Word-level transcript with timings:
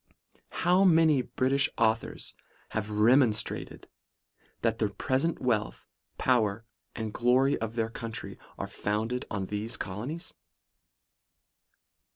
'How 0.65 0.83
many 0.83 1.21
British 1.21 1.69
authors 1.77 2.33
have 2.69 2.87
demonstrated, 2.87 3.87
that 4.63 4.79
the 4.79 4.89
present 4.89 5.39
wealth, 5.39 5.85
power 6.17 6.65
and 6.95 7.13
glory 7.13 7.55
of 7.59 7.75
their 7.75 7.91
country, 7.91 8.39
are 8.57 8.65
founded 8.65 9.25
upon 9.25 9.45
these 9.45 9.77
colonies 9.77 10.33